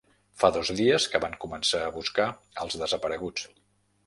[0.43, 2.27] Fa dos dies que van començar a buscar
[2.65, 3.47] als desapareguts